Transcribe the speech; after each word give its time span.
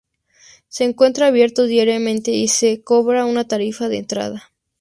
Se 0.67 0.83
encuentra 0.83 1.27
abierto 1.27 1.65
diariamente 1.65 2.31
y 2.31 2.47
se 2.47 2.81
cobra 2.83 3.23
una 3.25 3.47
tarifa 3.47 3.87
de 3.87 3.99
entrada. 3.99 4.51